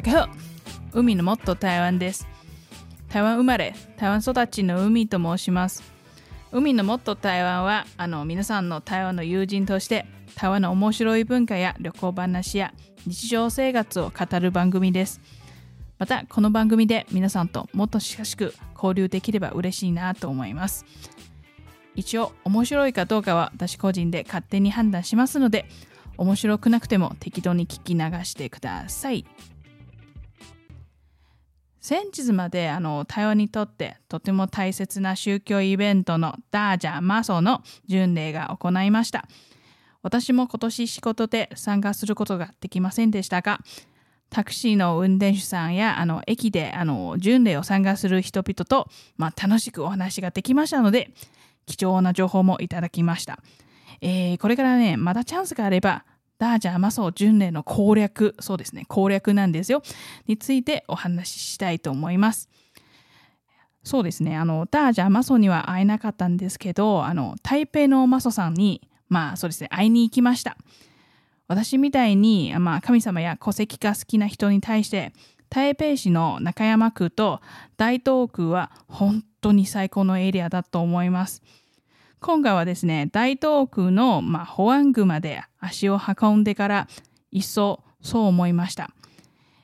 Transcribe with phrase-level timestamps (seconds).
[0.00, 0.28] 大家好
[0.94, 2.26] 海のもっと台湾です。
[3.10, 5.82] 台湾生まれ台湾育ちの海と申します。
[6.52, 10.06] 海のもっと台湾はあの皆さんの台湾の友人として
[10.36, 12.72] 台湾の面白い文化や旅行話や
[13.06, 15.20] 日常生活を語る番組です。
[15.98, 20.86] またこの番組で皆さんともっと親しく交流できれば嬉しいなと思います。
[21.94, 25.66] 一応面白いかどうかは私個人で勝手に判断しますので
[26.16, 29.26] 面白くなくても適当に聞き流してください。
[31.80, 39.26] 先日まであの台湾にとってとても大切な宗教イベントのダージャマソの巡礼が行いました。
[40.02, 43.60] 私も今年仕事で参加することができませんでしたが
[44.30, 51.10] タクシーの運転手さんやあの駅であの巡礼を参加する人々と、まあ、楽しくお話ができましたので
[51.66, 53.40] 貴重な情報もいただきました、
[54.00, 56.04] えー、これからねまだチャンスがあれば
[56.40, 58.34] ダージャーマソ巡礼の攻略。
[58.40, 58.86] そうですね。
[58.88, 59.82] 攻略なんですよ。
[60.26, 62.48] についてお話ししたいと思います。
[63.84, 64.36] そうですね。
[64.36, 70.56] あのダージャーマソには会えなかったんですけどあの台北のマソさんにまあそうですね会いに行きました。
[71.46, 75.12] 私みたいに、まあ、神様や戸籍が好きな人に対して
[75.50, 77.40] 台北市の中山区と
[77.76, 81.42] 大東区は本当に最高のエリアだと思います。
[82.22, 86.88] 今回はですね、大東区の、まあ、保安区まで足を運んでから
[87.30, 88.90] 一層そう思いました。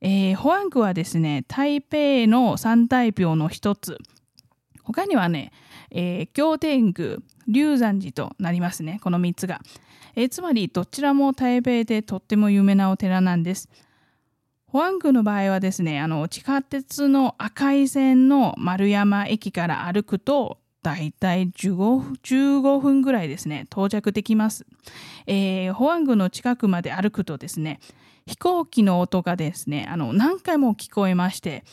[0.00, 3.98] えー、保安区はですね、台北の三大廟の一つ。
[4.82, 5.52] 他にはね、
[5.92, 9.60] えー、行天宮、龍山寺となりますね、この3つが。
[10.16, 13.68] えー、つまりどちらも台北でとっても有名なお寺なんです。
[14.66, 24.64] 保安宮の場合はですね、あの地下鉄の赤い線の丸山駅から歩くと、だいたい 15, 15分ぐらいですね、到着できます。
[25.26, 27.80] えー、保安宮の近くまで歩くとですね、
[28.26, 31.64] 飛行機の音がですね、あの何回も聞こえまして、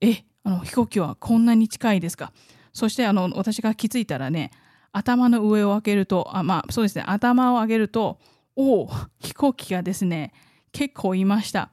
[0.00, 2.32] え、あの飛行機はこんなに近いですか？
[2.72, 4.50] そしてあの私が気づいたらね、
[4.92, 8.18] 頭の上を開けると、あまあそうですね、頭を上げると、
[8.54, 10.32] おお、飛行機がですね、
[10.72, 11.70] 結構いました。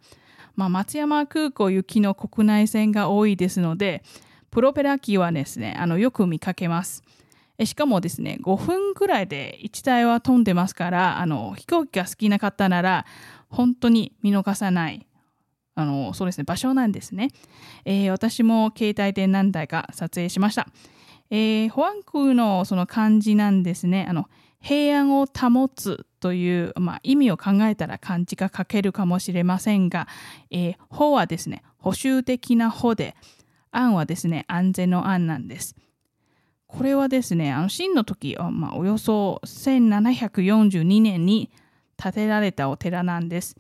[0.56, 4.04] まあ、松山空港行きの国内線が多いですので、
[4.54, 7.02] プロペラ機はですね、あのよく見かけます。
[7.66, 13.08] しかもですね、5分ぐらいで1台は飛んでますから、あの飛行機が好きな方なら、
[13.50, 15.08] 本当に見逃さない
[15.74, 17.30] あのそうですね場所なんですね、
[17.86, 20.68] えー、私も携帯で何台か撮影しました。
[21.32, 24.06] えー、保安区のその漢字なんですね。
[24.08, 24.30] あの
[24.62, 30.08] 平安を保つという、まあ、意味を考えたら漢字が書けるかもしれませんが、
[30.52, 33.16] えー、法はですね、保守的な法で、
[33.76, 35.76] 安はですね、安全の安なんです。
[36.68, 41.52] これはですね、あの秦の時、まあ、およそ1742年に
[41.98, 43.56] 建てられたお寺なんです。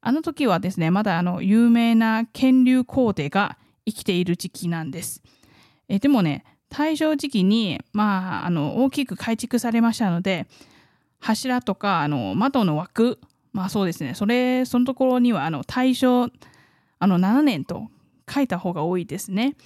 [0.00, 3.56] あの時はですね、まだあの有名な建立皇帝が
[3.86, 5.22] 生きている時期なんです。
[5.88, 6.44] えでもね、
[6.74, 10.48] 大正時期に、まあ、あの大きく改築されましたので
[11.20, 13.20] 柱とかあの窓の枠
[13.52, 16.30] まあそうですねそれそのところにはあの大正
[16.98, 17.86] あの7年と
[18.28, 19.56] 書いた方が多いですね。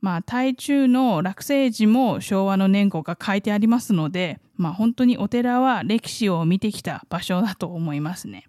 [0.00, 8.44] まあ、台中の落成時も昭和の年号が書いてありますので、まあ、本当にお寺は歴史を見てきた場所だと思いますね。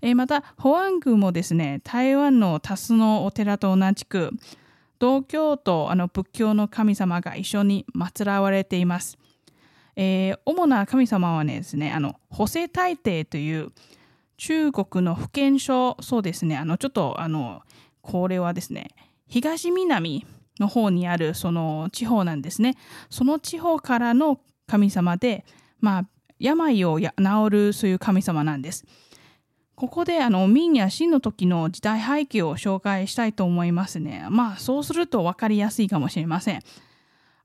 [0.00, 4.30] えまた、保安宮もですね、台湾の多数のお寺と同じく、
[4.98, 9.18] 道教とあの仏教の神様が一緒に祀られています。
[9.96, 13.72] えー、主な神様はねですね、あの、補正大帝という
[14.36, 17.62] 中国の福建省、そうですね、あの、ちょっと、あの、
[18.02, 18.90] これはですね、
[19.28, 20.26] 東南
[20.60, 22.74] の方にあるその地方なんですね。
[23.08, 25.44] その地方からの神様で、
[25.80, 26.06] まあ、
[26.38, 27.10] 病を治
[27.50, 28.84] るそういう神様なんです。
[29.74, 34.26] ここであの明や清の時の時代背景を紹介したいと思いますね。
[34.30, 36.62] まあそうすると分かりやすいかもしれません。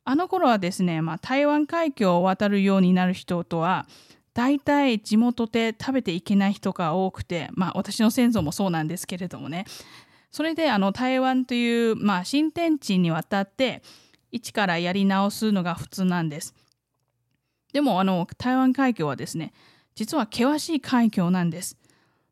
[0.03, 3.87] あの頃はですね、まあ、台湾海峡を渡るようになる人とは
[4.33, 9.65] 大体地元で食べていけない人が多くて、まあ、私の先祖もそうなんですけれどもね
[10.31, 13.81] それであの台湾という、まあ、新天地に渡って
[14.31, 16.53] 一からやり直すのが普通なんです。
[17.73, 19.53] でもあの台湾海峡はですね
[19.95, 21.77] 実は険しい海峡なんです。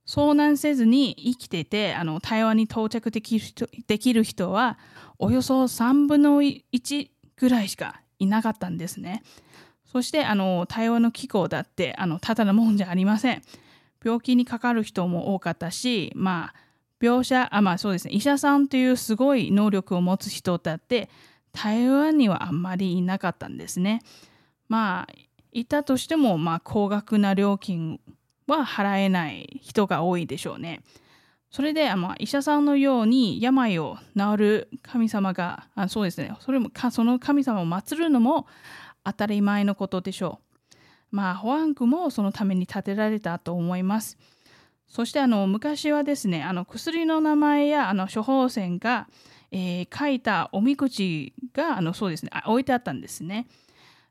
[0.05, 4.77] 遭難せずに生きててあの台湾に到着できる人できる人は
[5.17, 9.23] およそ3分の1ぐらいしかいなかったんですね。
[9.91, 13.41] そしてあの台湾の気候だってあのただのもんじゃありません。
[14.03, 16.64] 病気にかかる人も多かったし、まあ、
[16.99, 21.09] 病者あまあそうですね医者さんというすごい能力を持つ人だって
[21.51, 24.01] 台湾にはあんまりいなかったんですね。
[24.67, 25.13] まあ
[25.55, 28.01] いたとしても、まあ、高額な料金
[28.45, 30.81] は払えない人が多いでしょうね。
[31.49, 38.45] それで、まあ、医者さんのように病を治る神様があそうですねそれもその神様を祀るのも
[39.05, 40.41] 当たり前のことでしょ
[40.73, 41.15] う。
[41.15, 44.17] まあホアングもそのために建てられたと思います。
[44.87, 49.07] そしてあの昔はですねあの薬の名前やあの処方箋が、
[49.51, 53.47] えー、書いたおみくじがあのそうですね置いてあったんですね。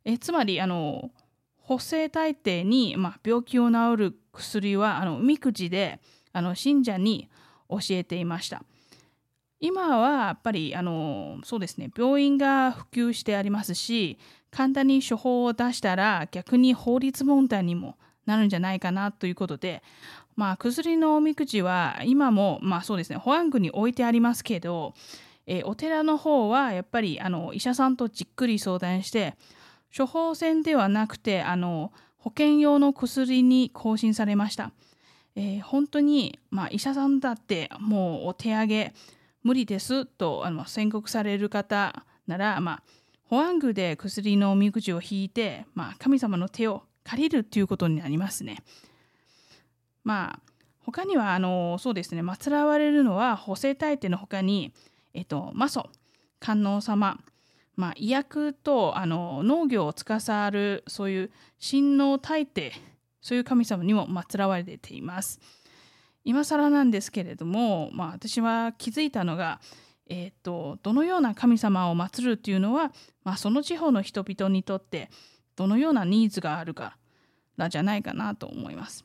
[0.05, 1.11] えつまりあの
[1.57, 5.99] 補正大抵に、まあ、病気を治る薬はあのおみくじで
[6.33, 7.31] あの信者に
[7.71, 8.63] 教えていました。
[9.61, 14.19] 今はやっぱりあのそうですね病院が普及してありますし
[14.51, 19.83] 簡単に処方を出したら逆に法律問題にもなるんじゃないかなということで
[20.37, 24.95] まあ薬のおみくじは今もまあそうですね保安具に置いてありますけど、
[25.47, 29.35] えお寺の方はやっぱりあの医者さんとじっくり相談して
[29.97, 34.73] 処方箋ではなくてあの保険用の薬に更新されました。
[35.37, 38.95] えー、本当に、まあ、医者さんだってもうお手上げ
[39.43, 42.83] 無理ですとあの宣告される方なら、まあ、
[43.25, 48.63] 保安具で薬のおみくじを引いて、まあ、神様の手を借りるということになりますね。
[50.05, 50.55] まあ
[50.85, 54.73] 他にはあのそうですね祀られるのは補正大帝の他に、
[55.15, 55.89] えっと、マソ
[56.41, 57.19] 観音様、
[57.75, 62.73] まあ、医薬とあの農業を司るそういう神農大帝
[63.23, 65.41] そういう神様にも祀られています。
[66.27, 69.61] 今更なんですけれども、まあ、私は気づいたのが、
[70.07, 72.93] えーと、どのような神様を祀るっていうのは、
[73.25, 75.11] まあ、その地方の人々にとって
[75.57, 76.97] どのようなニーズがあるか
[77.57, 79.05] なんじゃないかなと思います。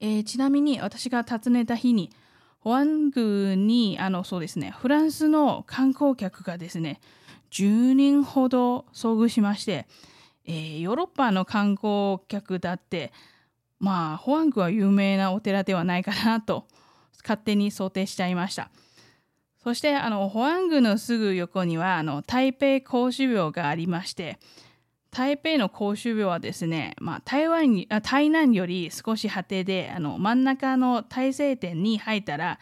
[0.00, 2.10] えー、ちなみに私が訪ねた日に
[2.58, 7.00] ホアングにあのそうですねフランスの観光客がですね
[7.50, 9.86] 10人ほど遭遇しまして
[10.46, 13.12] えー、ヨーロッパの観光客だって
[13.78, 16.66] まあホアングは有名なお寺ではないかなと
[17.22, 18.70] 勝手に想定しちゃいました。
[19.62, 24.38] そしてあのホアングのすぐ横にはあの台北公主廟がありまして
[25.16, 32.58] 台北の公主廟はですね、まあ、台湾にあ台南より少し果てであの真ん中の大聖殿に入ったら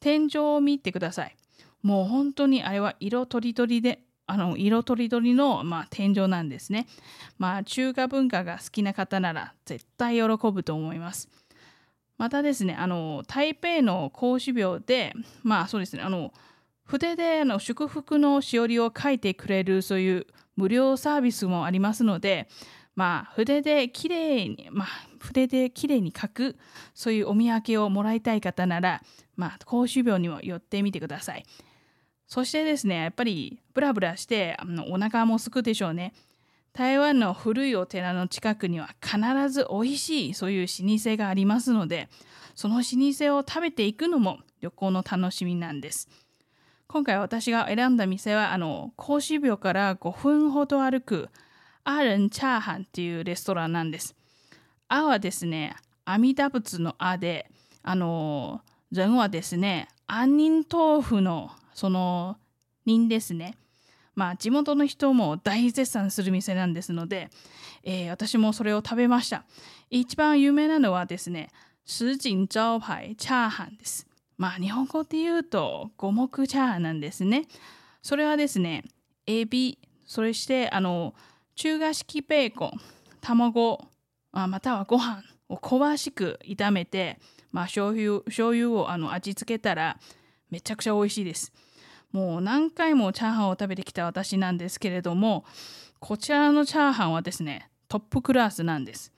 [0.00, 1.36] 天井を見てください
[1.82, 6.86] もう本当にあれは色とりどりであの色とりどりの、まあ、天井なんですね。
[7.38, 11.30] まあ中華文化が好きな方なら絶対喜ぶと思います。
[12.18, 16.34] またですね、あの台北の孔子廟で、まあそうですね、あの
[16.84, 20.26] 筆であの祝福のしおりを書いてくれるそういう
[20.58, 22.48] 無料サービスもありますので、
[22.96, 24.88] まあ筆できれいに、まあ
[25.20, 26.56] 筆できれいに書く
[26.94, 29.00] そういうお土産をもらいたい方なら、
[29.36, 31.46] まあ孔子廟にも寄ってみてください。
[32.26, 36.12] そしてですね、やっぱりブラブラしてあのお腹も空くでしょうね。
[36.72, 39.18] 台湾の古いお寺の近くには必
[39.48, 42.08] ず美味しいそういう老舗がありますので、
[42.56, 46.08] その老舗を食べていくのも旅行の楽しみなんです。
[46.90, 51.28] 今回私が選んだ店は、あの、孔子廟から5分ほど歩く、
[51.84, 54.16] アーレンチャーハンっていうレストランなんです。
[54.88, 55.76] あはですね、
[56.06, 57.50] 阿弥陀仏のあで、
[57.82, 62.38] あの、人はですね、杏仁豆腐のその
[62.86, 63.54] 人ですね。
[64.14, 67.28] まあ地元の人も大絶賛する店なんですので、
[67.84, 69.44] えー、私もそれを食べました。
[69.90, 71.50] 一番有名なのはですね、
[71.84, 74.07] 什锦招牌チャーハンです。
[74.38, 77.46] まあ日本語で言うと五目チャーハンなんですね。
[78.00, 78.84] それはですね、
[79.26, 81.14] エビ、それしてあの
[81.56, 82.72] 中華式ベーコン、
[83.20, 83.84] 卵、
[84.32, 87.18] またはご飯を香しく炒めて、
[87.50, 89.98] まあ、醤油醤油をあの味付けたら
[90.50, 91.52] めちゃくちゃ美味しいです。
[92.12, 95.44] もう何回もチャーハンを食べてきた私なんですけれども
[95.98, 99.12] こちらのチャーハンはですねトップクラスなんです。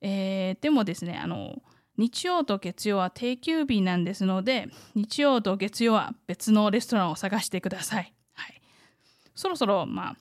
[0.00, 1.62] えー、でもですねあの
[1.98, 8.14] 日曜と月曜は定休日なんですので日曜と月曜は別のレストランを探してください。
[8.34, 8.62] はい、
[9.34, 10.16] そろそろまあ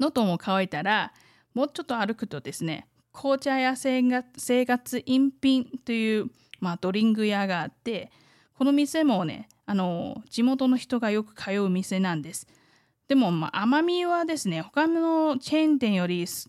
[0.00, 1.12] 喉も渇いたら
[1.54, 6.26] もうちょっと歩くとですね紅茶や生活飲品という、
[6.60, 8.10] まあ、ドリンク屋があって
[8.54, 12.46] この店もねあの地元の人がよく通う店なんです。
[13.06, 16.48] でも、まあ、甘みはですね他のチェーン店よりち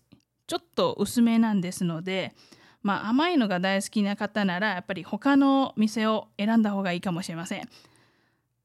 [0.52, 2.34] ょっと薄めなんですので、
[2.82, 7.68] まあ、甘いのが大好きな方ならやっぱり他の店を選んだ方がいいかもしれません。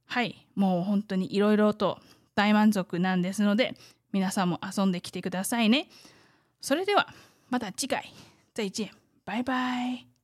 [0.08, 2.00] はいもう本当にいろいろと
[2.36, 3.76] 大満足なんですので
[4.12, 5.88] 皆さんも遊んできてくださいね。
[6.62, 7.08] それでは
[7.50, 8.12] また次回
[8.56, 8.90] 再见
[9.26, 10.15] バイバイ